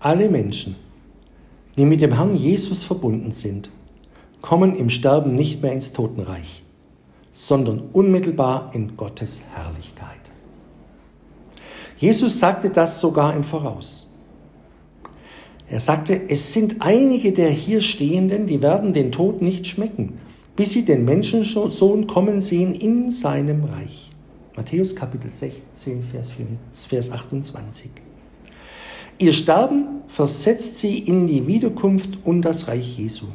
[0.00, 0.76] alle Menschen,
[1.76, 3.70] die mit dem Herrn Jesus verbunden sind,
[4.40, 6.62] kommen im Sterben nicht mehr ins Totenreich,
[7.32, 10.18] sondern unmittelbar in Gottes Herrlichkeit.
[11.98, 14.08] Jesus sagte das sogar im Voraus.
[15.68, 20.18] Er sagte, es sind einige der hier Stehenden, die werden den Tod nicht schmecken,
[20.56, 24.10] bis sie den Menschensohn kommen sehen in seinem Reich.
[24.56, 27.90] Matthäus Kapitel 16, Vers, 4, Vers 28.
[29.20, 33.26] Ihr Sterben versetzt sie in die Wiederkunft und das Reich Jesu.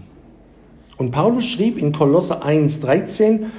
[0.97, 3.51] Und Paulus schrieb in Kolosser 1, 13,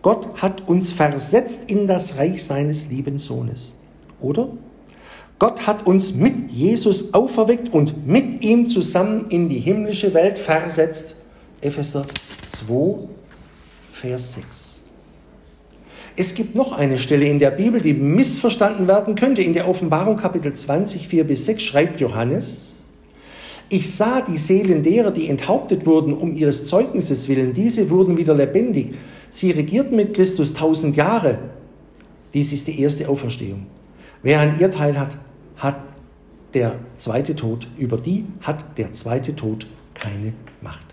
[0.00, 3.74] Gott hat uns versetzt in das Reich seines lieben Sohnes.
[4.20, 4.48] Oder?
[5.40, 11.16] Gott hat uns mit Jesus auferweckt und mit ihm zusammen in die himmlische Welt versetzt.
[11.62, 12.06] Epheser
[12.46, 13.08] 2,
[13.90, 14.71] Vers 6.
[16.14, 19.42] Es gibt noch eine Stelle in der Bibel, die missverstanden werden könnte.
[19.42, 22.76] In der Offenbarung Kapitel 20, 4 bis 6 schreibt Johannes,
[23.70, 28.34] ich sah die Seelen derer, die enthauptet wurden um ihres Zeugnisses willen, diese wurden wieder
[28.34, 28.94] lebendig.
[29.30, 31.38] Sie regierten mit Christus tausend Jahre.
[32.34, 33.66] Dies ist die erste Auferstehung.
[34.22, 35.16] Wer an ihr Teil hat,
[35.56, 35.80] hat
[36.52, 37.66] der zweite Tod.
[37.78, 40.84] Über die hat der zweite Tod keine Macht.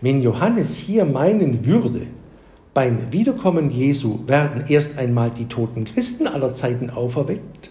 [0.00, 2.06] Wenn Johannes hier meinen würde,
[2.74, 7.70] beim Wiederkommen Jesu werden erst einmal die toten Christen aller Zeiten auferweckt,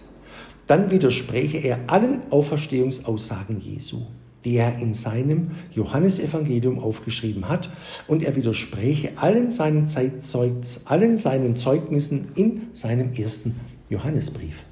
[0.66, 3.98] dann widerspräche er allen Auferstehungsaussagen Jesu,
[4.46, 7.68] die er in seinem Johannesevangelium aufgeschrieben hat,
[8.08, 13.60] und er widerspräche allen seinen, Zeitzeugs, allen seinen Zeugnissen in seinem ersten
[13.90, 14.64] Johannesbrief.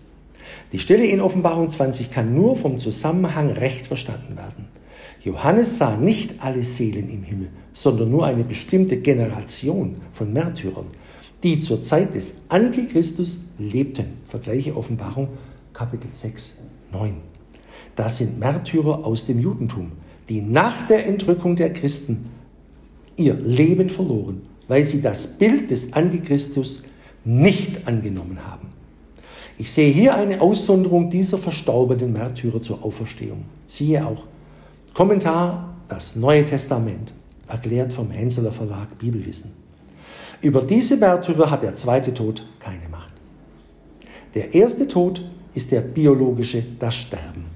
[0.72, 4.71] Die Stelle in Offenbarung 20 kann nur vom Zusammenhang recht verstanden werden.
[5.24, 10.86] Johannes sah nicht alle Seelen im Himmel, sondern nur eine bestimmte Generation von Märtyrern,
[11.42, 14.06] die zur Zeit des Antichristus lebten.
[14.26, 15.28] Vergleiche Offenbarung
[15.72, 16.54] Kapitel 6,
[16.92, 17.14] 9.
[17.94, 19.92] Das sind Märtyrer aus dem Judentum,
[20.28, 22.26] die nach der Entrückung der Christen
[23.16, 26.82] ihr Leben verloren, weil sie das Bild des Antichristus
[27.24, 28.68] nicht angenommen haben.
[29.58, 33.44] Ich sehe hier eine Aussonderung dieser verstorbenen Märtyrer zur Auferstehung.
[33.66, 34.26] Siehe auch
[34.94, 37.14] Kommentar Das Neue Testament,
[37.48, 39.50] erklärt vom Henseler Verlag Bibelwissen.
[40.42, 43.12] Über diese Märtyrer hat der zweite Tod keine Macht.
[44.34, 45.22] Der erste Tod
[45.54, 47.46] ist der biologische, das Sterben.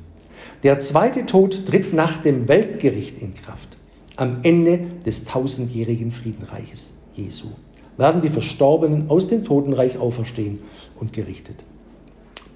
[0.62, 3.76] Der zweite Tod tritt nach dem Weltgericht in Kraft.
[4.16, 7.48] Am Ende des tausendjährigen Friedenreiches Jesu
[7.98, 10.60] werden die Verstorbenen aus dem Totenreich auferstehen
[10.98, 11.64] und gerichtet.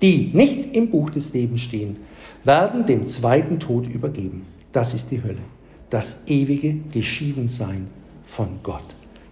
[0.00, 1.98] Die nicht im Buch des Lebens stehen,
[2.44, 4.46] werden den zweiten Tod übergeben.
[4.72, 5.42] Das ist die Hölle.
[5.91, 7.88] Das ewige Geschiedensein
[8.25, 8.84] von Gott.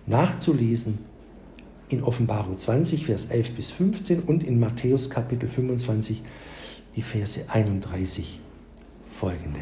[0.07, 0.99] Nachzulesen
[1.89, 6.23] in Offenbarung 20, Vers 11 bis 15 und in Matthäus Kapitel 25,
[6.97, 8.41] die Verse 31
[9.07, 9.61] folgende.